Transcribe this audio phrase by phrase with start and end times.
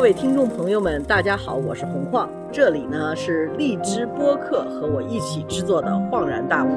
[0.00, 6.68] 各位听众朋友们，大家好，我是洪晃，这里呢是荔枝播客和我一起制作的《恍然大悟》。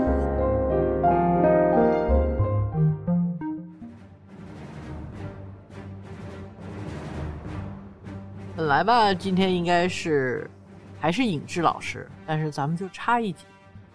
[8.58, 10.52] 本来吧，今天应该是
[11.00, 13.46] 还是影志老师，但是咱们就差一集。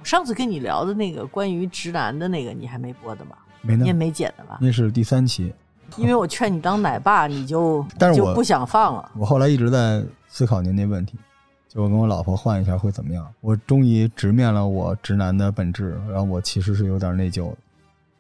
[0.01, 3.37] 我上次跟你聊的那个关于直男的那个，你还没播的吧？
[3.61, 4.57] 没呢你也，没剪的吧？
[4.59, 5.53] 那是第三期。
[5.97, 9.11] 因为我劝你当奶爸，你就 但是我就不想放了。
[9.17, 11.17] 我后来一直在思考您那问题，
[11.69, 13.27] 就我跟我老婆换一下会怎么样？
[13.41, 17.57] 我终于直面了我直男的本质，然后我其实是有点内疚的，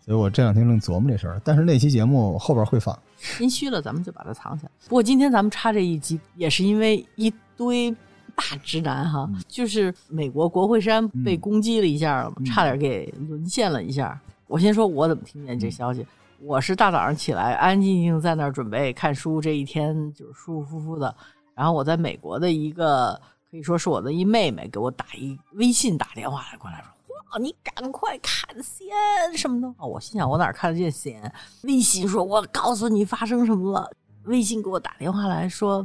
[0.04, 1.40] 所以我这两天正琢磨这事儿。
[1.44, 4.70] 但是那期节目后边会放， 心虚了，咱们就把它藏起来。
[4.88, 7.90] 不过今天咱们插这一集，也是因为一堆
[8.34, 14.18] 大直男哈，就是美国国会山被攻击了一下，差点给沦陷了一下。
[14.46, 16.06] 我先说我怎么听见这消息，
[16.40, 21.12] 我是大早上起来，安安静静在那儿准备看书，这一天就是舒舒服服的。
[21.52, 26.92] 然后我在美国的一个可以说是我的一妹妹给我打一微信打电话来过来说。
[27.32, 29.74] 哇，你赶快看 CNN 什么的！
[29.84, 31.30] 我心想，我哪看得见 CNN？
[31.62, 33.90] 微信说，我告诉你发生什么了。
[34.24, 35.84] 微信给我打电话来说，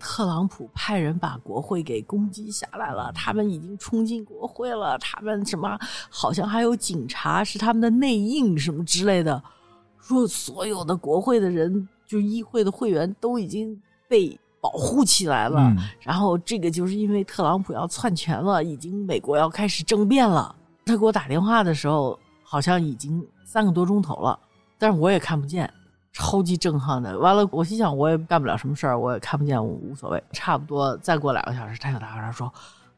[0.00, 5.78] 特朗普派人把国会给攻击下来了，他们已经冲进国会了，他们什么
[6.10, 9.42] 好像还有警察是他们的内应什么之类的，
[10.06, 13.76] 说所有的国会的人，就议会的会员都已经
[14.08, 15.60] 被保护起来了。
[15.60, 20.54] 嗯然后这个就是因为特朗普要篡权了，已经美国要开始政变了。
[20.84, 24.38] 他给我打电话的时候，好像已经三个多钟头了，
[24.78, 25.68] 但是我也看不见，
[26.12, 27.18] 超级震撼的。
[27.18, 30.22] 完了，我心想我也干不了什么事儿，我也看不见，我无所谓。
[30.32, 32.46] 差不多再过两个小时，他又打电话说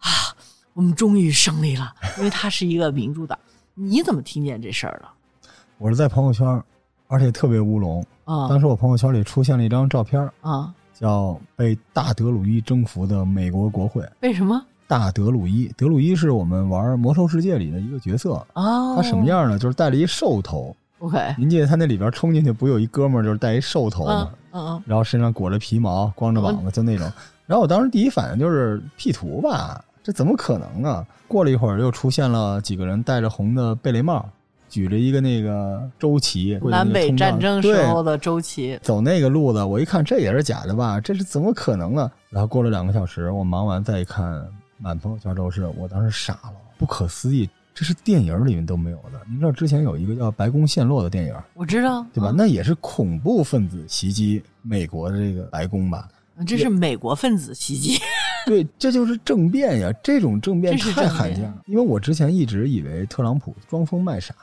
[0.00, 0.36] 啊，
[0.74, 3.38] 我们终于胜利了，因为他是一个民主党。
[3.72, 5.10] 你怎么听见这事儿了？
[5.78, 6.62] 我是在朋友圈，
[7.08, 8.00] 而且特别乌龙。
[8.24, 14.02] 啊当时我朋友圈里出现了一张照片，啊，叫被大德鲁伊征服的美国国会。
[14.20, 14.62] 为什么？
[14.86, 18.34] 大德鲁伊，德鲁伊是我们玩魔兽世界里的一个角色。
[18.54, 19.24] 哦，他什么？
[19.26, 19.58] 样呢？
[19.58, 20.74] 就是戴了一兽头。
[21.00, 24.60] ？OK，您记得他那里边冲进去不有一哥们儿就是戴一兽头吗嗯？
[24.60, 27.06] 嗯嗯，然后身上裹着皮毛，光着膀子，就那种。
[27.46, 31.06] 然后我当时第一反应就是 P 图吧，这怎么可能啊？
[31.26, 34.26] 过了一会儿，又出现了几个人戴着红的贝雷帽，
[34.68, 41.00] 举着一个那个周旗，南北战争时候的周琦，走那个路子，我一看这也是假的吧？
[41.00, 42.10] 这是怎么可能呢？
[42.30, 44.46] 然后过了两个小时，我忙完再一看，
[44.78, 49.20] 满朋友圈都是，我当时傻了，不可思议，这是电影里面都没有的。
[49.30, 52.30] 你知道之前有一个叫《白宫陷落》的电影，我知道，对吧？
[52.30, 56.08] 嗯那也是恐怖分子袭击美国的这个白宫吧？
[56.46, 57.98] 这是美国分子袭击。
[58.46, 59.92] 对，这就是政变呀！
[60.02, 61.62] 这种政变是太罕见了。
[61.66, 64.34] 因为我之前一直以为特朗普装疯卖傻，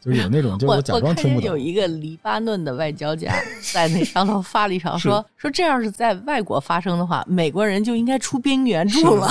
[0.00, 1.48] 就是有那种，就是我假装听不懂。
[1.48, 3.32] 有一个黎巴嫩的外交家
[3.72, 9.28] 在那上头发了一条说说这要是在外国发生的话，美国人就应该出兵援助了。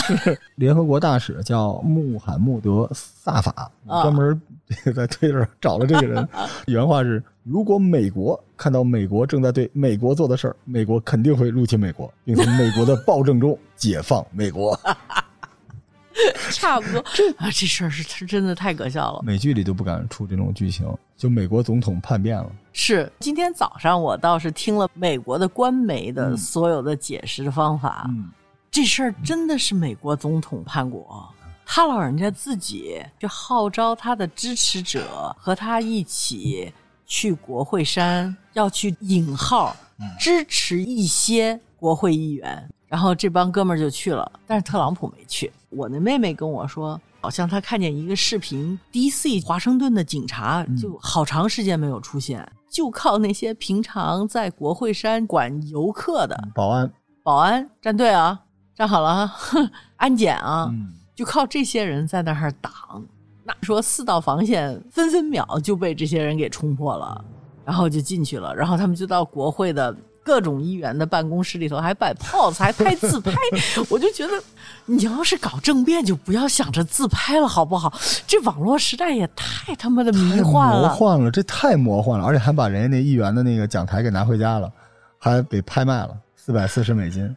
[0.56, 4.42] 联合国大使叫穆罕默德·萨法，啊专门
[4.96, 6.28] 在推特上找了这个人，
[6.68, 14.80] 原话是：如果美国看到美国正在对美国做的事儿，美国肯定会入侵美国，并从美国的暴政中解放美国。
[16.52, 17.00] 差不多。
[17.38, 19.22] 啊，这事儿是是真的太可笑了。
[19.24, 20.86] 美剧里都不敢出这种剧情，
[21.18, 22.52] 就美国总统叛变了。
[22.74, 26.38] 是今天早上我倒是听了美国的官媒的嗯。
[26.38, 28.30] 所有的解释的方法，嗯，
[28.72, 31.28] 这事儿真的是美国总统叛国，
[31.66, 36.72] 他老人家自己就号召他的支持者和他一起
[37.06, 39.76] 去国会山，要去引号
[40.20, 45.50] 支持一些国会议员，然后这帮哥们儿就去了，但是特朗普没去。
[45.70, 47.00] 我那妹妹跟我说。
[47.22, 49.42] 好像她看见一个视频，D.C.
[49.42, 56.90] 华盛顿的警察就好长时间没有出现，就靠那些平常在国会山管游客的保安，
[57.22, 58.40] 保安站队啊，
[58.74, 59.36] 站好了啊，
[59.98, 62.72] 安检啊，嗯，就靠这些人在那儿挡。
[63.44, 67.26] 那说四道防线分分秒就被这些人给冲破了，
[67.66, 69.94] 然后就进去了，然后他们就到国会的
[70.30, 73.34] 各种议员的办公室里头，还摆 pose，还拍自拍。
[73.90, 74.34] 我就觉得，
[74.86, 77.92] 你要是搞政变，就不要想着自拍了，好不好？
[78.28, 80.82] 这网络时代也太他妈的迷幻了。
[80.82, 84.72] 魔幻了，这太魔幻了，而且还把人家那议员的那个讲台给拿回家了，
[85.18, 87.36] 还给拍卖了四百四十美金，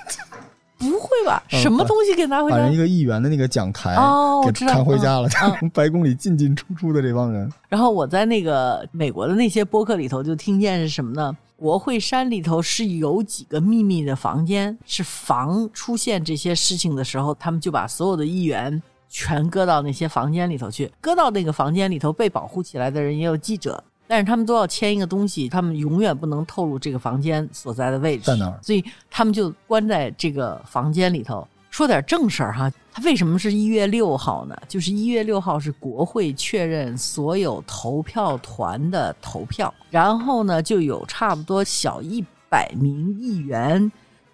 [0.76, 1.42] 不会吧？
[1.50, 2.76] 嗯什么东西给拿回家把人一？
[2.76, 11.34] 个议员的那个讲台给哦我知道看回家了，嗯从 白宫里进进出出的这帮人，然后我在那个美国的那些播客里头就听见是什么呢？
[11.58, 20.88] 国会山里头是有几个秘密的房间，是防出现这些事情的时候，他们就把所有的议员全搁到那些房间里头去。
[21.00, 31.44] 搁到那个房间里头被保护起来的人也有记者，但是他们都要签一个东西，他们永远不能透露这个房间所在的位置在哪儿所以他们就关在这个房间里头。
[31.70, 34.56] 说点正事儿哈，他为什么是一月六号呢？
[34.66, 43.90] 就是一月六号是国会确认所有投票团的投票，然后呢，就有差不多小一百名议员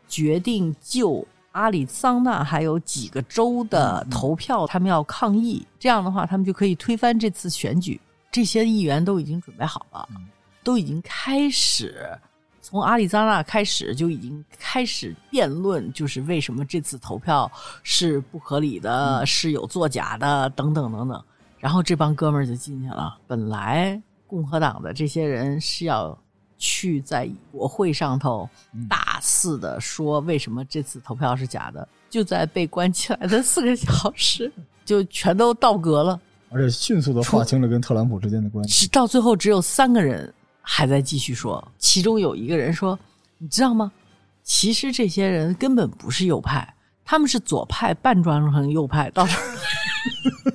[0.09, 1.23] 决定就
[1.53, 8.01] 阿里桑那还有几个州的投票，他们要抗议，这样的话，他们就可以推翻这次选举。
[8.33, 10.09] 这些议员都已经准备好了，
[10.63, 12.19] 都已经开始
[12.75, 17.49] 从阿里桑那开始就已经开始辩论，就是为什么这次投票
[17.85, 21.23] 是不合理的，是有作假的，等等等等。
[21.61, 23.17] 然后这帮哥们儿就进去了。
[23.29, 26.19] 本来共和党的这些人是要
[26.59, 28.51] 去在国会上头
[28.89, 34.51] 大肆的说为什么这次投票是假的，就在被关起来的四个小时，
[34.85, 36.21] 就全都倒戈了。
[36.51, 38.73] 而且迅速的划清了跟特朗普之间的关系。
[38.75, 40.35] 是到最后只有三个人
[40.67, 42.99] 还在继续说，其中有一个人说
[43.39, 43.93] ：“你知道吗？
[44.43, 46.75] 其实这些人根本不是右派，
[47.05, 50.53] 他们是左派扮装成右派到这儿来。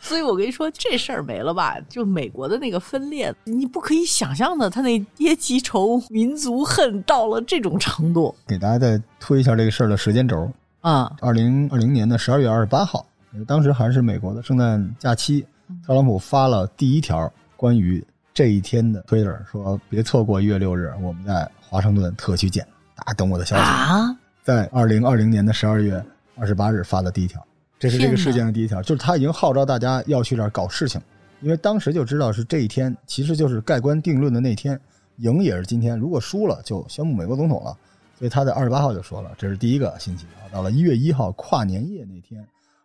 [0.00, 1.76] 所以我跟你说，这事儿没了吧？
[1.88, 8.34] 就美国的那个分裂，你不可以想象的，他那阶级仇、民族恨到了这种程度。
[8.46, 10.50] 给大家再推一下这个事儿的时间轴。
[10.80, 13.06] 啊、二零二零年的十二月二十八号，
[13.46, 15.46] 当时还是美国的圣诞假期，
[15.86, 22.66] 特朗普发了第一条关于这一天的推特，说别错过一月六日，我们在华盛顿特区见。
[22.94, 23.62] 大家等我的消息。
[23.62, 24.16] 啊！
[24.42, 26.04] 在二零二零年的十二月
[26.36, 27.40] 二十八日发的第一条，
[27.78, 31.00] 这是这个事件的第一条，就是他已经号召大家要去这儿搞事情，
[31.40, 34.78] 因为当时就知道是这一天，其实就是盖棺定论的那天，
[35.18, 37.76] 赢也是今天，如果输了就宣布美国总统了，
[38.18, 40.50] 所以他在二十八号就说了，这是第一个星期啊。
[40.52, 42.44] 到了一月一号跨年夜那天，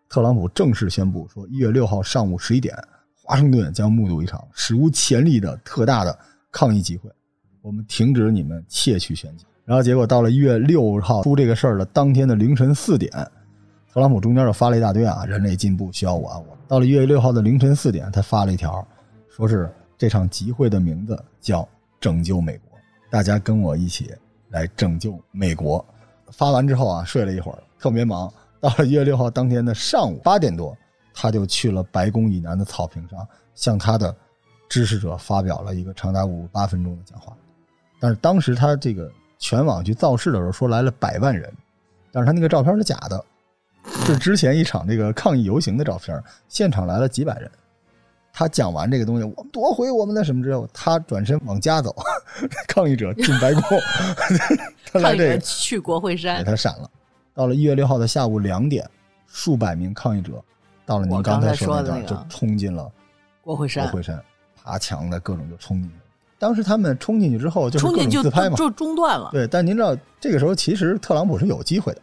[0.10, 2.78] 特朗普正式宣布说，一月六号上午十一点，
[3.28, 6.18] 华盛顿将目睹一场史无前例的特大的
[6.50, 7.12] 抗议集会，
[7.62, 9.46] 我们停止你们窃取选举。
[9.66, 13.12] 然后结果到了一月六号出这个事儿的当天的凌晨四点，
[13.92, 16.58] 特朗普中间就发了一大堆啊，人类进步需要我啊我。
[16.70, 18.88] 到了一月六号的凌晨四点，他发了一条，
[19.30, 21.68] 说是这场集会的名字叫
[22.00, 22.80] “拯救美国”，
[23.12, 24.10] 大家跟我一起
[24.52, 25.86] 来拯救美国。
[26.32, 28.32] 发完之后啊，睡了一会儿，特别忙。
[28.62, 30.76] 到了一月六号当天的上午八点多，
[31.20, 34.16] 他就去了白宫以南的草坪上，向他的
[34.70, 37.36] 支持者发表了一个长达五十八分钟的讲话。
[38.00, 41.52] 但是当时他这个全网去造势的时候说来了百万人，
[42.12, 43.26] 但是他那个照片是假的，
[44.06, 47.50] 是之前一场这个抗议游行的照片，现场来了几百人。
[48.32, 51.96] 他讲完这个东西，我们夺回我们的什么之后，他转身往家走，
[52.68, 53.64] 抗议者进白宫，
[54.94, 56.88] 他来这个去国会山给山，他闪了。
[57.34, 58.88] 到了一月六号的下午两点，
[59.26, 60.34] 数百名抗议者
[60.88, 62.90] 到了您刚才才说的那个就冲进了
[63.42, 64.20] 国会山国会山，
[64.56, 65.96] 爬墙的各种就冲进去。
[66.40, 68.56] 当时他们冲进去之后，就是各冲进就种自拍嘛。
[68.56, 69.30] 就中断了。
[69.34, 72.02] 对，但您知道，这个时候其实特朗普是有机会的。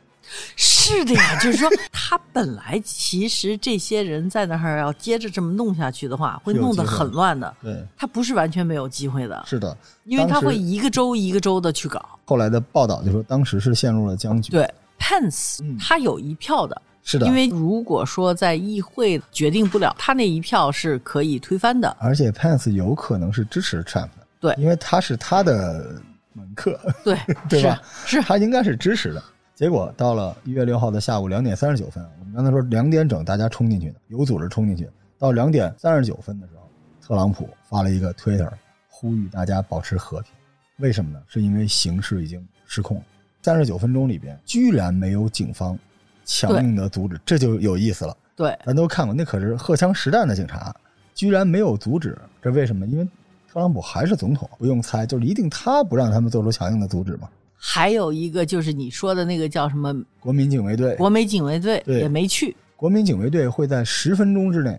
[0.56, 7.54] 是的呀， 就是说他本来其实这些人在那儿要接着这么弄下去的话，会弄得很乱的。
[7.62, 9.76] 对，他不是完全没有机会的，是的。
[10.04, 12.04] 因为他会一个州一个州的去搞。
[12.26, 17.26] 后来的报道就说，当时是陷入了僵局。，对，Pence 嗯他有一票的，是的。
[17.28, 21.96] 因为如果说在议会决定不了，他那一票是可以推翻的。
[22.00, 27.16] 而且 Pence 有可能是支持 Trump 的，对因为他是他的门客，对，
[27.48, 27.80] 对吧？
[28.04, 28.20] 是？
[28.20, 29.22] 是，他应该是支持的。
[29.54, 34.90] 结果到了一月六号的下午两点三十九分，我们刚才说两点整大家冲进去的，有组织冲进去。
[35.16, 36.68] 到两点三十九分的时候，
[37.00, 38.50] 特朗普发了一个 Twitter，
[38.88, 40.32] 呼吁大家保持和平。
[40.78, 41.22] 为什么呢？
[41.28, 43.04] 是因为形势已经失控了。
[43.42, 45.78] 三十九分钟里边，居然没有警方
[46.24, 48.16] 强硬的阻止，这就有意思了。
[48.36, 50.74] 对，咱都看过，那可是荷枪实弹的警察，
[51.14, 52.86] 居然没有阻止，这为什么？
[52.86, 53.04] 因为
[53.52, 57.28] 特朗普还是总统，不用猜，就是一定他不让他们做出强硬的阻止嘛。
[57.56, 64.78] 还有一个就是你说的那个叫什么国民警卫队，国民警卫队对也没去，国民警卫队会在十分钟之内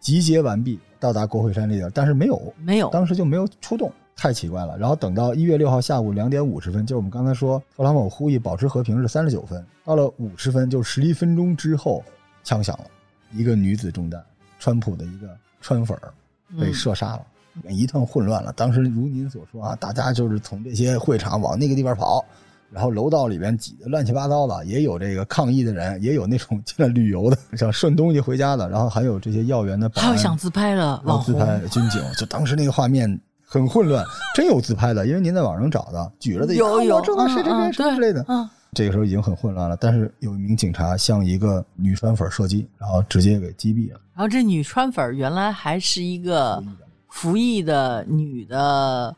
[0.00, 2.90] 集结完毕，到达国会山这边，但是没有，没有。
[2.90, 4.76] 当时就没有出动，太奇怪了。
[4.78, 12.02] 然后等到一月六号下午两点五十分，就是我们刚才说特朗普呼吁保持和平是三十九分，到了五十分，就十一分钟之后，
[12.42, 12.86] 枪响了，
[13.32, 14.20] 一个女子中弹，
[14.58, 15.28] 川普的一个
[15.60, 16.12] 川粉儿
[16.58, 17.22] 被嗯射杀了。
[17.70, 18.52] 一团混乱了。
[18.52, 22.22] 当时如您所说啊，大家就是从这些会场往那个地方跑，
[22.70, 33.18] 然后楼道里边挤得乱七八糟的，也有这个抗议的人，也有那种进来旅游的，想顺东西回家的，然后还有这些要员的保安，还有想自拍的自拍军警，就当时那个画面
[33.56, 38.22] 很混乱，真有自拍的，因为您在网上找的，举着的，有有啊我正在谁谁谁嗯嗯什么之类的。
[38.28, 43.98] 嗯，这个时候已经很混乱了，但是有一名警察向一个女川粉射击，然后直接给击毙了。
[44.14, 46.62] 然后这女川粉原来还是一个
[47.08, 49.16] 服役的女的，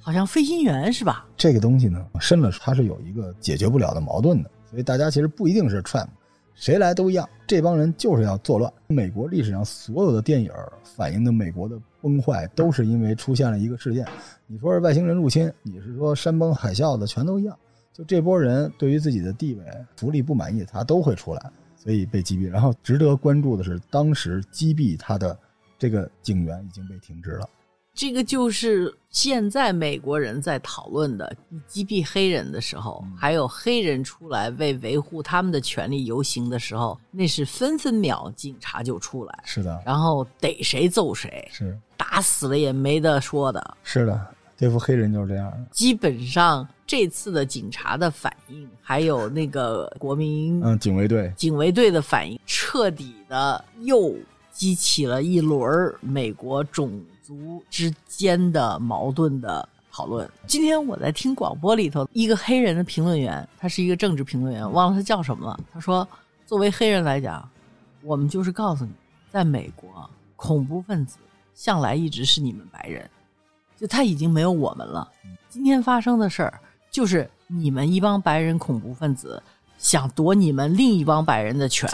[0.00, 1.24] 好像飞行员是吧？
[1.36, 6.08] 这个东西呢，深了它是有一个解决不了的矛盾的，所以大家其实不一定是 Trump，
[6.56, 8.72] 谁来都一样，这帮人就是要作乱。
[8.86, 10.50] 美国历史上所有的电影
[10.82, 14.06] 反映的美国的崩坏，都是因为出现了一个事件。
[14.46, 17.54] 你说是外星人入侵，你是说山崩海啸的，全都一样。
[17.92, 19.64] 就这波人对于自己的地位、
[19.96, 22.48] 福利不满意，他都会出来，所以被击毙。
[22.48, 25.38] 然后值得关注的是，当时击毙他的
[25.78, 27.46] 这个警员已经被停职了。
[27.96, 43.76] 这个就是现在美国人在讨论的：你击毙黑人的时候，还有黑人出来为维护他们的权利游行的时候，那是分分秒警察就出来，是的，然后逮谁揍谁，是打死了也没得说的。
[43.82, 44.26] 是的，
[44.58, 45.58] 对付黑人就是这样的。
[45.72, 54.14] 基本上这次的警察的反应，还有那个国民嗯，警卫队警卫队的反应，彻底的又
[54.52, 60.30] 激起了一轮美国种族之间的矛盾的讨论。
[60.46, 65.58] 今天我在听广播里头，一个黑人的评论员，他是一个政治评论员，忘了他叫什么了。
[65.72, 66.06] 他说，
[66.46, 67.46] 作为黑人来讲，
[68.02, 68.92] 我们就是告诉你，
[69.28, 71.16] 在美国，恐怖分子
[71.52, 73.10] 向来一直是你们白人，
[73.76, 75.10] 就他已经没有我们了。
[75.48, 76.60] 今天发生的事儿，
[76.92, 79.42] 就是你们一帮白人恐怖分子
[79.78, 81.88] 想夺你们另一帮白人的权，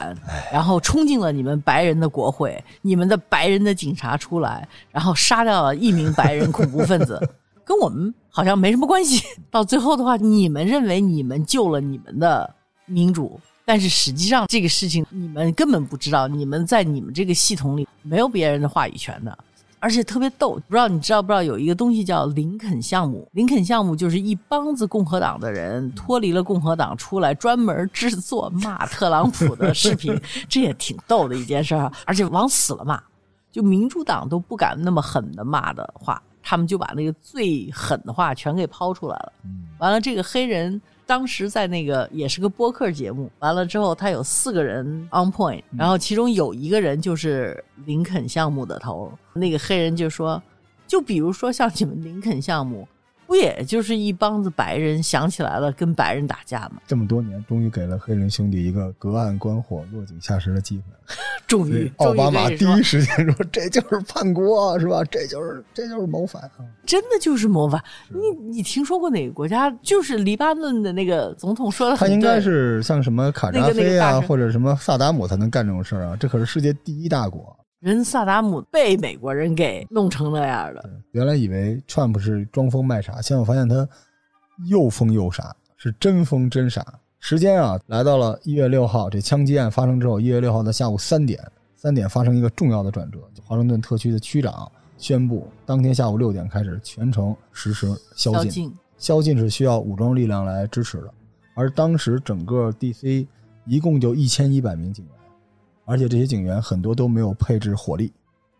[0.53, 7.21] 然后冲进了你们白人的国会，你们的白人的警察出来，然后杀掉了一名白人恐怖分子，
[7.65, 9.23] 跟我们好像没什么关系。
[9.51, 12.49] 到最后的话，你们认为你们救了你们的
[12.87, 19.37] 民主，但是实际上这个事情你们根本不知道，你们在你们这个系统里没有别人的话语权的。
[19.83, 23.29] 而且特别逗，不知道你知道不知道有一个东西叫林肯项目？
[23.33, 30.17] 林肯项目就是一帮子共和党的人脱离了共和党出来，专门制作骂特朗普的视频，
[30.49, 31.91] 这也挺逗的一件事儿。
[32.07, 33.03] 而且往死了骂，
[33.51, 39.33] 就民主党都不敢那么狠的骂的话，他们就把那个最狠的话全给抛出来了。
[39.81, 40.81] 完了，这个黑人
[41.13, 50.43] 当时在那个也是个播客节目，完了之后他有四个人 on point，然后其中有一个人就是林肯项目的头，那个黑人就说，
[50.87, 52.89] 就比如说像你们林肯项目，
[53.27, 56.83] 不也就是一帮子白人想起来了跟白人打架吗？
[56.87, 60.83] 这么多年，终于给了黑人兄弟一个隔岸观火、落井下石的机会。
[61.47, 65.03] 终于，奥巴马第一时间说：“这就是叛国，是吧？
[65.05, 66.51] 这就是这就是谋反啊
[66.87, 67.83] 真的就是谋反。
[68.09, 76.17] 你你听说过哪个国家就是黎巴嫩的那个总统说的！”他应该是像什么卡扎那个那个菲啊，或者什么萨达姆才能干这种事儿啊。
[76.19, 77.55] 这可是世界第一大国。
[77.83, 83.89] 人萨达姆被美国人给弄成那样的，原来以为 Trump 是装疯卖傻，现在我发现他
[84.69, 86.87] 又疯又傻，是真疯真傻。
[87.19, 91.43] 时间啊，来到了一月六号，这枪击案发生之后，一月六号的下午三点，
[91.75, 98.45] 三点发生一个重要的转折，华盛顿特区的区长宣布，当天下午六点开始全城实施宵禁。
[98.45, 98.73] 宵禁。
[98.97, 101.13] 宵禁是需要武装力量来支持的，
[101.57, 103.27] 而当时整个 DC
[103.67, 105.15] 一共就一千一百名警员，
[105.85, 108.13] 而且这些警员很多都没有配置火力，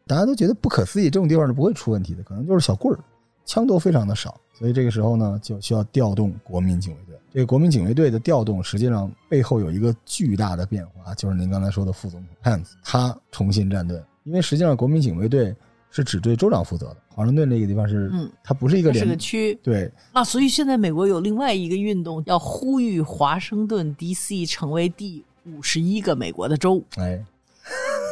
[0.07, 2.99] 大家都觉得不可思议，这种地方是不会出问题的，可能就是小棍儿，
[3.45, 7.17] 枪都非常的少，所以这个时候呢，就需要调动国民警卫队。
[7.33, 15.55] 这个国民警卫队的调动，实际上背后有一个巨大的变化，就是您刚才说的副总统 Pence，他重新站队，因为实际上国民警卫队
[15.91, 24.45] 是只对州长负责的，华盛顿那个地方是，嗯，它不是一个连是个区，对，那所以现在美国有另外一个运动，要呼吁华盛顿 D.C.
[24.45, 26.83] 成为第五十一个美国的州。
[26.97, 27.23] 哎，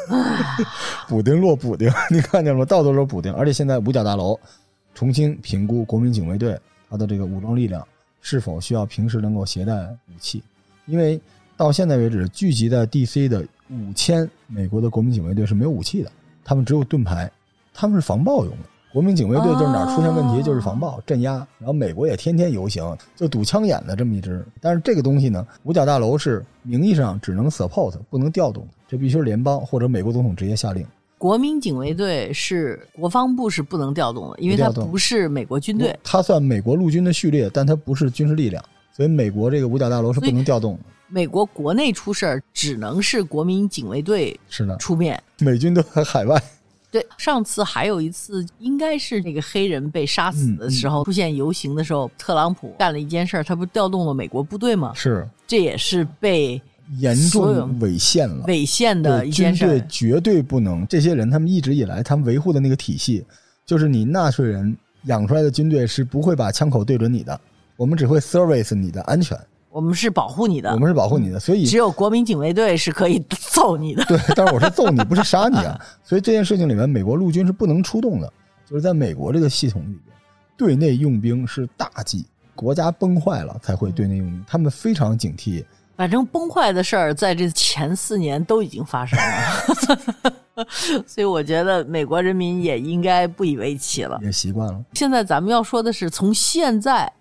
[1.09, 2.65] 补丁落补丁， 你看见了吗？
[2.65, 4.39] 到处都是补丁，而且现在五角大楼
[4.95, 6.59] 重新评估国民警卫队
[6.89, 7.87] 它的这个武装力量
[8.21, 10.43] 是否需要平时能够携带武器，
[10.87, 11.21] 因为
[11.57, 13.29] 到现在为止，聚集在 D.C.
[13.29, 16.11] 的五千美国的国民警卫队是没有武器的，
[16.45, 17.31] 他们只有盾牌，
[17.73, 18.65] 他们是防暴用的。
[18.93, 24.45] 国民警卫队就是哪儿出现问题哦就是防暴镇压，然后美国也天天游行，就堵枪眼的这么一支。
[24.61, 30.85] 但是这个东西呢，五角大楼是名义上只能 support 不能调动，这必须是联邦或者美国总统直接下令。
[31.19, 35.97] 国民警卫队是国防部是不能调动的，因为它不是美国军队。
[36.03, 40.81] 它算美国陆军的序列，但它不是军事力量，所以美国这个五角大楼是不能调动的。
[41.07, 45.23] 美国国内出事儿，只能是国民警卫队是的，出面。
[45.39, 46.43] 美军都在海外。
[46.91, 54.93] 对，上次还有一次，应该是那个黑人被杀死的时候，出现游行的时候，特朗普干了一件事儿，他不调动了美国部队吗？
[54.95, 56.61] 是这也是被
[56.99, 58.45] 严重违宪了。
[58.49, 59.85] 违宪的，一件军队。
[59.89, 60.85] 绝对不能。
[60.89, 63.25] 这些人他们一直以来他们维护的那个体系，
[63.65, 67.41] 就是你纳税人养出来的军队是不会把枪口对准你的，
[67.77, 69.39] 我们只会 service 你的安全，
[69.71, 71.39] 我们是保护你的，我们是保护你的。
[71.39, 74.05] 所以只有国民警卫队是可以揍你的。
[74.05, 75.81] 对，但是我是 揍你，不是杀你啊。
[76.03, 78.33] 所以这件事情里面，美国陆军是不能出动的。
[78.69, 80.17] 就是在美国这个系统里边，
[80.57, 85.65] 对内用兵是大忌，国家崩坏了才会对内用兵，他们非常警惕。
[85.97, 90.65] 反正崩坏的事儿在这前四年都已经发生了，
[91.07, 94.19] 所以我觉得美国人民也应该不以为奇了。
[94.23, 94.83] 也习惯了。
[94.95, 97.13] 现在咱们要说的是，从现在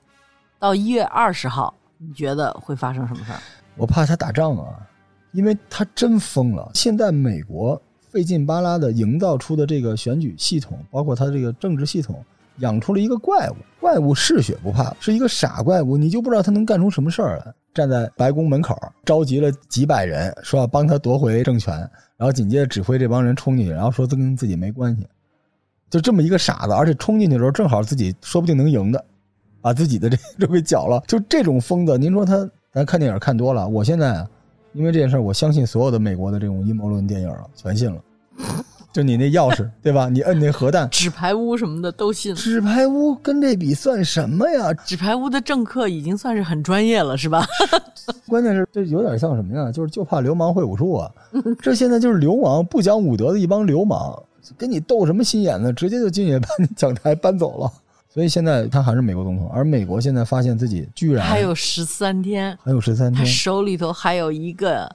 [0.59, 3.39] 到一月二十号，你觉得会发生什么事儿？
[3.75, 4.87] 我怕他打仗啊，
[5.33, 6.71] 因为他真疯了。
[6.73, 7.79] 现在美国
[8.09, 12.23] 费劲巴拉的营造出的这个选举系统，包括他这个政治系统，
[12.59, 13.55] 养出了一个怪物。
[13.81, 17.53] 怪物嗜血不怕，是一个傻怪物，你就不知道他能干出什么事儿来。
[17.73, 21.77] 站在白宫门口，召集了几百人，说要帮他夺回政权，
[22.17, 25.05] 然后紧接着指挥这帮人冲进去，然后说这跟自己没关系。
[25.89, 29.03] 就这么一个傻子，而且冲进去的时候正好自己说不定能赢的，
[29.61, 31.01] 把自己的这 都给搅了。
[31.07, 34.27] 就这种疯子，您说他，咱看电影看多了，我现在啊，
[34.73, 38.01] 因为这件事我相信所有的美国的这种阴谋论电影啊，全信了。
[38.91, 40.09] 就你那钥匙，对吧？
[40.09, 42.33] 你摁那核弹、 纸牌屋什么的都信。
[42.33, 44.73] 纸牌屋跟这比算什么呀？
[44.73, 47.45] 纸牌屋的政客已经算是很专业了，是吧？
[48.27, 49.71] 关键是这有点像什么呀？
[49.71, 51.11] 就是就怕流氓会武术啊！
[51.61, 54.19] 这现在就是流氓不讲武德的一帮流氓，
[54.57, 55.71] 跟你斗什么心眼子？
[55.71, 57.71] 直接就进去把你讲台搬走了。
[58.11, 64.93] 所以现在他还是美国总统，而美国现在发现自己居然还有十三天，还有十三天，手里头还有一个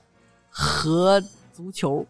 [0.51, 2.05] 核足球。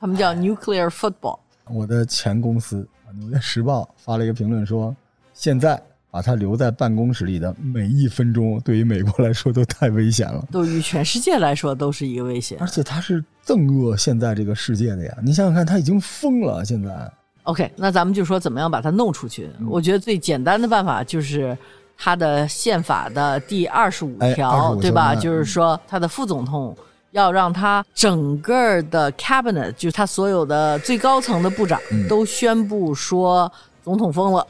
[0.00, 1.38] 他们叫 nuclear football。
[1.68, 2.88] 我的前公司
[3.18, 4.96] 《纽约时报》发了一个评论说
[5.32, 10.44] ：“现在把他留在办公室里的每一分钟，对于美国来说都太危险了。
[10.50, 12.58] 对于全世界来说都是一个危险。
[12.60, 15.16] 而且他是憎恶现在这个世界的呀！
[15.22, 16.64] 你想想看，他已经疯了。
[16.64, 17.12] 现在
[17.44, 19.50] ，OK，那咱们就说怎么样把它弄出去？
[19.68, 21.56] 我觉得最简单的办法就是
[21.96, 25.14] 他的宪法的第二十五条，对吧？
[25.14, 26.76] 就是说他的副总统。
[27.12, 31.76] 要让他整个的 cabinet，就是他所有的最高层的部长
[32.08, 33.50] 都宣布说，
[33.82, 34.46] 总统疯了，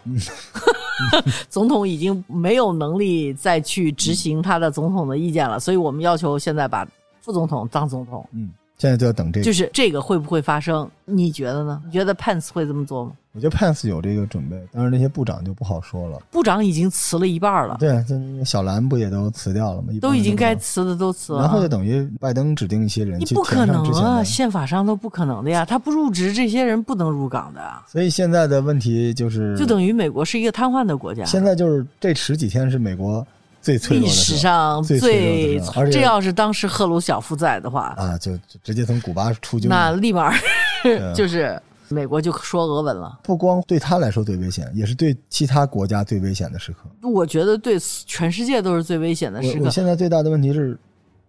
[1.49, 6.87] 总统已经没有能力再去执行他的总统的意见了，所以我们要求现在把
[7.23, 8.29] 副总统当总统。
[8.33, 10.91] 嗯，现在就要等这个，就是这个会不会发生？
[11.05, 11.83] 你觉得呢？
[11.85, 13.13] 你觉得 Pence 会这么做吗？
[13.33, 16.19] 我觉得 Pence 有这个准备，但是那些部长就不好说了。
[16.31, 17.77] 部长已经辞了一半了。
[17.79, 19.89] 对，就小兰不也都辞掉了吗？
[20.01, 21.41] 都已经该辞的都辞了。
[21.41, 25.63] 然后就等于拜登指定一些人，你不可能啊，宪法上都不可能的呀。
[25.63, 27.61] 他不入职，这些人不能入岗的。
[27.87, 31.23] 所以现在的问题就是，就等于美国是一个瘫痪的国家。
[31.27, 33.27] 现在就是这十几天是美国
[33.61, 40.33] 最脆弱的历史上最，而且这要是当时赫鲁晓夫在的话啊，就直接从古巴出军，那立马
[41.15, 41.61] 就是。
[41.93, 46.89] 美国就说俄文了，不光对他来说最危险，也是对其他国家最危险的时刻。
[47.03, 49.69] 我觉得对全世界都是最危险的时刻。
[49.69, 50.79] 现在最大的问题是，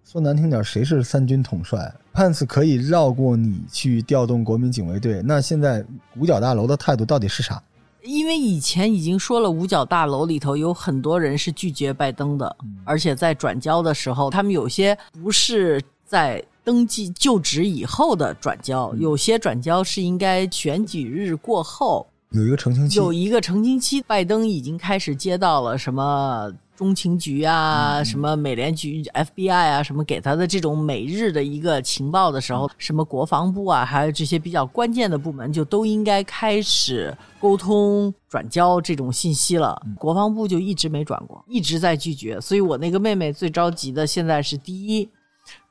[0.06, 1.91] 说难听点，谁是三军统帅？
[2.13, 5.84] 潘斯可以绕过你去调动国民警卫队，那现在
[6.20, 7.60] 五角大楼的态度到底是啥？
[8.04, 16.44] 因为以前已经说了，五角大楼里头有很多人是拒绝拜登的，而且在转交的时候，他们有些不是在。
[16.64, 24.00] 登记就职以后的转交，有些转交是应该选举日过后有一个澄清期，有一个澄清期。
[24.04, 39.80] 拜登已经开始接到了什么中情局啊、什么美联局、FBI 啊什么给他的这种每日的一个情报的时候，什么国防部啊，还有这些比较关键的部门，就都应该开始沟通转交这种信息了。
[39.96, 42.41] 国防部就一直没转过，一直在拒绝。
[42.41, 45.08] 所以我那个妹妹最着急的现在是第一。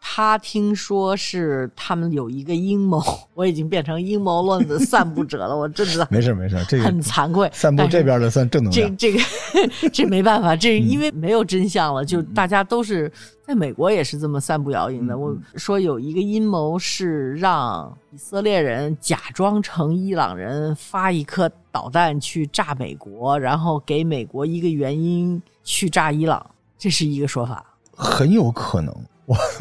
[0.02, 3.00] 他听说是他们有一个阴谋，
[3.34, 5.56] 我已经变成阴谋论的散布者了。
[5.56, 7.48] 我真的没事没事，这个很惭愧。
[7.52, 8.96] 散布这边的算正能量。
[8.96, 13.12] 这这个这没办法，这因为没有真相了，就大家都是
[13.46, 15.16] 在美国也是这么散布谣言的。
[15.16, 26.44] 我说有一个阴谋是让以色列人假装成伊朗人发一颗导弹去炸美国，然后给美国一个原因去炸伊朗，
[26.78, 28.94] 这是一个说法，很有可能。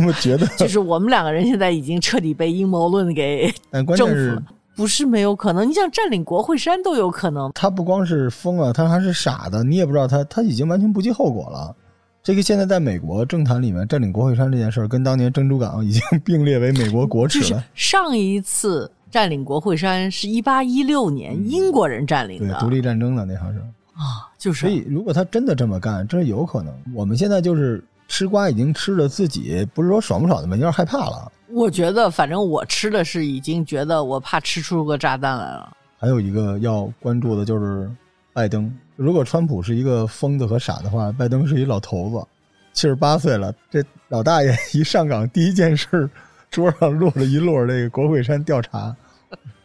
[0.05, 3.51] 我觉得， 就是我们两个人现在已经彻底被阴谋论给
[3.95, 4.43] 征服了。
[4.75, 7.51] 不是没有可能，你想占领国会山都有可能。
[7.53, 9.61] 他不光是疯了，他还是傻的。
[9.61, 11.75] 你也不知道他，他已经完全不计后果了。
[12.23, 17.61] 这个现在在美国政坛里面占领国会山这件事儿，跟当年珍珠港已经 并列为美国国耻了。
[17.73, 23.59] 上一次占领国会山是一八一六年英国人占领的，独立战争的那好像是
[23.95, 24.61] 啊，就是。
[24.61, 26.73] 所以如果他真的这么干，这是有可能。
[26.95, 27.83] 我们现在就是。
[28.09, 31.31] 吃瓜已经吃的自己，不是说爽不爽的问题，有点害怕了。
[31.47, 35.71] 我觉得，反正我吃的是已经觉得我怕吃出个炸弹来了。
[35.97, 37.89] 还有一个要关注的就是
[38.33, 38.71] 拜登。
[38.95, 42.27] 如果川普是一个疯子和傻的话，拜登是一老头子，
[42.73, 43.53] 七十八岁了。
[43.69, 46.09] 这老大爷一上岗，第一件事
[46.49, 48.95] 桌上落了一摞这个国会山调查，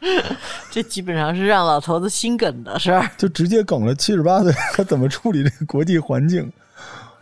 [0.71, 3.11] 这基本上是让老头子心梗的事儿。
[3.17, 3.95] 就直接梗了。
[3.95, 6.53] 七十八岁，他怎么处理这个国际环境？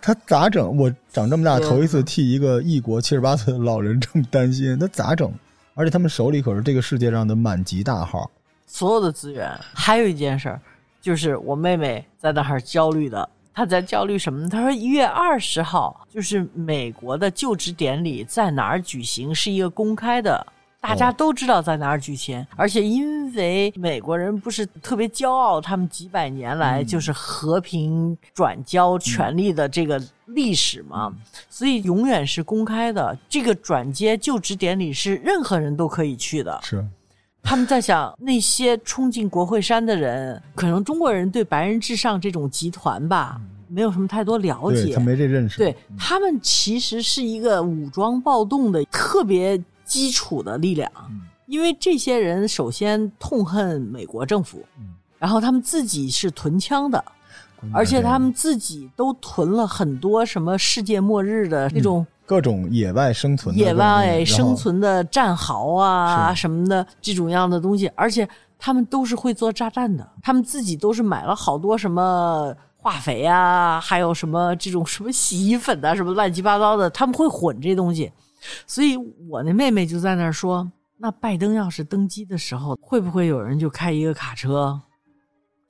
[0.02, 0.76] 他咋整？
[0.76, 5.32] 我长这么大头一次替一个异国七十八岁的老人这么担心，他咋整？
[5.74, 8.28] 而且他们手里可是这个世界上的满级大号。
[8.66, 9.48] 所有的资源。
[9.72, 10.60] 还有一件事儿，
[11.00, 13.26] 就是我妹妹在那儿焦虑的。
[13.54, 14.48] 她在焦虑什么呢？
[14.48, 20.46] 她说一月二十号就是美国的就职典礼在哪儿举行，是一个公开的，
[20.82, 22.44] 大家都知道在哪儿举行。
[22.56, 31.14] 而且因为美国人不是特别骄傲，他们几百年来就是和平转交权力的这个历史嘛，
[31.48, 33.16] 所以永远是公开的。
[33.28, 36.58] 这个转接就职典礼是任何人都可以去的。
[36.64, 36.84] 是，
[37.44, 45.00] 他们在想，那些冲进国会山的人，可能中国人对白人至上这种集团吧，没有什么太多了解他。
[45.00, 45.58] 没这认识。
[45.58, 50.90] 对他们其实是一个武装暴动的特别基础的力量，
[51.44, 54.64] 因为这些人首先痛恨美国政府，
[55.18, 57.04] 然后他们自己是囤枪的，
[57.74, 68.26] 而且他们自己都囤了很多什么世界末日的那种各种野外生存的野外生存的战壕啊什么的这种样的东西，而且
[68.58, 78.10] 他们都是会做炸弹的，他们自己都是买了好多什么化肥啊，还有什么这种什么洗衣粉啊，什么乱七八糟的，他们会混这东西。
[78.66, 78.96] 所以
[79.28, 84.80] 我那妹妹就在那儿说，那拜登要是登基的时候，会不会有人就开一个卡车，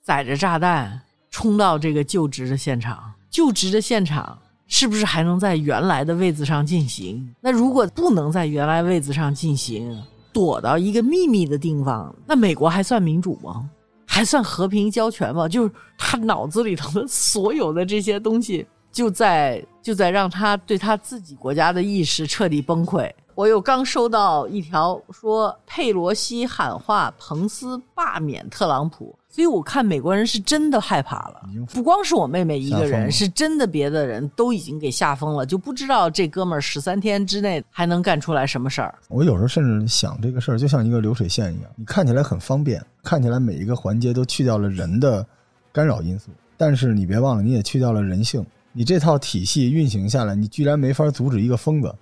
[0.03, 3.13] 载着炸弹冲到这个就职的现场？
[3.31, 7.35] 就职的现场是不是还能在原来的位子上进行？
[7.41, 13.71] 那如果不能在原来位子上进行，躲到一个秘密的地方，那美国还算民主吗？
[14.07, 15.49] 还算和平交权吗？
[15.49, 23.11] 就是他脑子里头的所有的这些东西，就在就在让他对他自己国家的意识彻底崩溃。
[23.35, 31.41] 我又刚收到一条说佩罗西喊话彭斯罢免特朗普，所以我看美国人是真的害怕了，
[31.73, 38.95] 不光是我妹妹一个人，是真的别的人都已经给吓疯了，就不知道这哥们儿十三天之内还能干出来什么事儿。
[39.09, 45.27] 我有时候甚至想这个事儿就像一个流水线一样，你看起来很方便，看起来每一个环节都去掉了人的
[45.73, 48.45] 干扰因素，但是你别忘了，你也去掉了人性。
[48.73, 51.95] 你这套体系运行下来，你居然没法阻止一个疯子，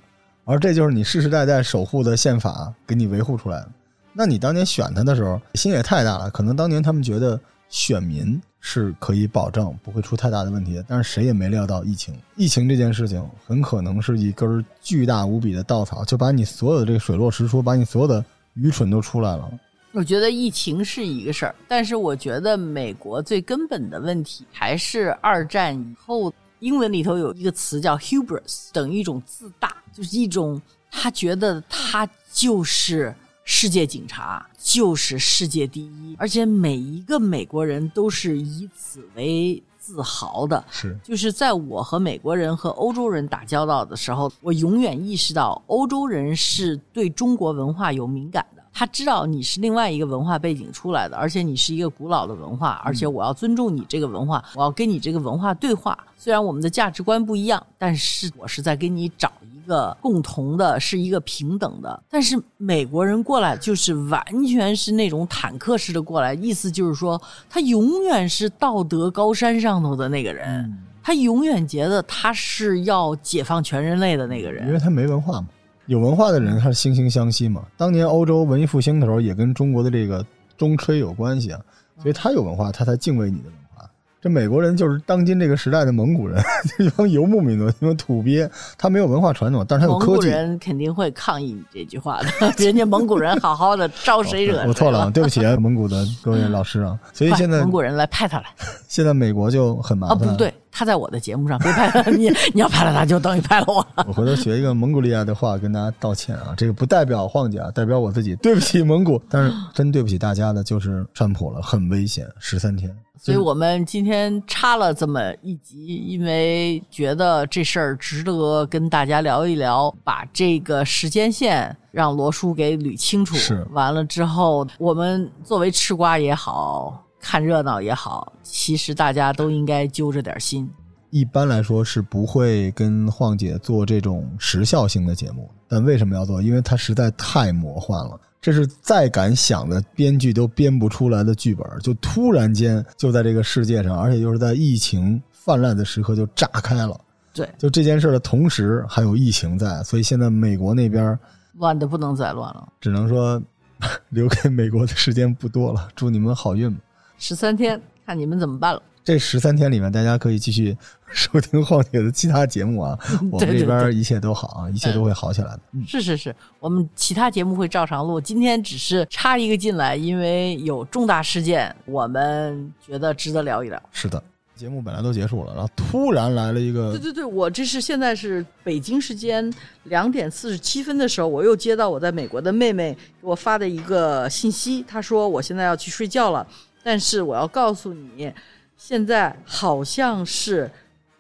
[0.45, 3.69] 而这就是你世世代代守护的宪法给你维护出来的。
[4.13, 6.31] 那你当年选他的时候，心也太大了。
[6.31, 12.15] 可能当年他们觉得选民是可以保证不会出太大的问题的，但是谁也没料到疫情。
[12.37, 19.51] 疫情这件事情很可能是一根巨大无比的稻草，就把你所有的这个水落石出，把你所有的愚蠢都出来了。
[19.93, 40.63] 我觉得疫情是一个事儿，但是我觉得美国最根本的问题还是二战以后，英文里头有一个词叫 hubris，等于一种自大，就是一种他觉得他就是世界警察，就是世界第一，而且每一个美国人都是以此为自豪的。
[40.71, 48.60] 是就是在我和美国人和欧洲人打交道的时候，我永远意识到欧洲人是对中国文化有敏感的。
[48.73, 55.99] 他知道你是另外一个文化背景出来的，而且你是一个古老的文化，而且我要尊重你这个文化，我要跟你这个文化对话。
[56.17, 62.03] 虽然我们的价值观不一样，但是我是在跟你找一个共同的，是一个平等的。
[62.09, 70.73] 但是美国人过来就是完全是那种坦克式的过来，意思就是说他永远是道德高山上头的那个人。
[71.03, 74.67] 他永远觉得他是要解放全人类的那个人。
[74.67, 75.49] 因为他没文化嘛。
[75.91, 77.63] 有文化的人他是惺惺相惜嘛。
[77.77, 80.25] 当年欧洲文艺复兴的时候，也跟中国的这个
[80.57, 81.61] 中吹有关系啊，
[82.01, 83.91] 所以他有文化，他才敬畏你的文化。
[84.23, 86.41] 这美国人就是当今这个时代的蒙古人，
[86.79, 88.49] 这帮游牧民族，这帮土鳖，
[88.79, 90.27] 他没有文化传统，但是他有科技蒙古。
[90.29, 92.29] 人肯定会抗议你这句话的，
[92.65, 96.97] 人家蒙古人好好的招谁惹谁我错了，啊，对不起啊，蒙古的各位老师啊。
[97.13, 98.47] 所以现在蒙古人来派他来
[98.87, 100.15] 现在美国就很麻啊！
[100.15, 100.29] 烦。
[100.29, 103.87] 不对，他在我的节目上，别派他，你你要拍了他，就等于拍了我。
[104.07, 109.21] 我回头学一个蒙古利亚的话跟大家道歉啊，这个不代表晃姐啊，代表我自己，对不起蒙古。
[109.29, 112.95] 但是真对不起大家的，就是川普了，很危险，十三天。
[113.23, 123.37] 所以我们今天插了这么一集，因为觉得这事儿值得跟大家聊一聊，把这个时间线让罗叔给捋清楚。
[123.37, 130.69] 是完了之后，我们作为吃瓜也好看热闹也好，其实大家都应该揪着点心。
[131.11, 136.41] 一般来说是不会跟晃姐做这种时效性的节目，但为什么要做？
[136.41, 146.99] 因为它实在太魔幻了，这是再敢想的编剧都编不出来的剧本，就突然间就在这个世界上，而且又是在疫情泛滥的时刻就炸开了。
[147.35, 151.19] 对，就这件事的同时还有疫情在，所以现在美国那边
[151.55, 152.69] 乱的不能再乱了。
[152.81, 153.43] 只能说
[154.11, 156.81] 留给美国的时间不多了，祝你们好运吧。
[157.21, 158.83] 十三天，看你们怎么办了。
[159.05, 160.75] 这十三天里面，大家可以继续
[161.13, 162.99] 收听晃姐的其他节目啊。
[163.31, 165.61] 我们这边一切都好啊，一切都会好起来的。
[165.73, 168.19] 嗯，是是是，我们其他节目会照常录。
[168.19, 173.83] 今天只是插一个进来，因为有重大事件，我们觉得值得聊一聊。
[173.93, 174.23] 是的，
[174.57, 179.53] 节目本来都结束了，然后突然来了一个，对对对，我这是现在是北京时间
[179.85, 186.47] 两点四十七分的时候，我又接到我在美国的妹妹给我发的一个信息，她说我现在要去睡觉了，
[186.83, 188.33] 但是我要告诉你。
[188.77, 190.71] 现在好像是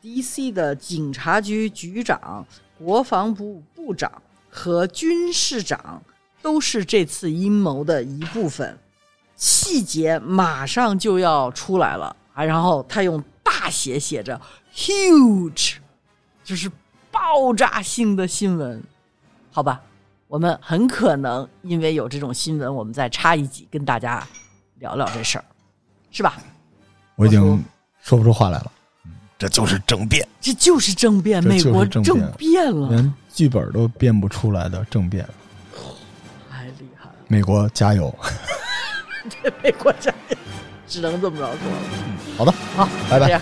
[0.01, 0.51] D.C.
[0.51, 2.46] 的警察局局长、
[2.79, 4.11] 国防部部长
[4.49, 6.03] 和军事长
[6.40, 8.79] 都是这次阴谋的一部分，
[9.37, 12.42] 细节马上就要出来了啊！
[12.42, 14.40] 然后他用大写写着
[14.75, 15.75] “huge”，
[16.42, 16.73] 就是
[17.11, 18.83] 爆炸性的新闻，
[19.53, 19.83] 好吧？
[20.29, 24.27] 我们很可能因为有这种新闻，我们再插一集跟大家
[24.77, 25.44] 聊聊这事儿，
[26.11, 26.38] 是吧？
[27.16, 27.62] 我已经
[28.03, 28.73] 说不出话来了，
[29.38, 32.03] 这就是政变，这就是政变，美国政
[32.37, 35.27] 变了，连剧本都编不出来的政变，
[36.51, 37.14] 太厉害了！
[37.29, 38.14] 美国加油！
[39.29, 40.37] 这，美国加油！
[40.88, 41.77] 只能这么着说了。
[42.38, 43.40] 好的，好，拜拜。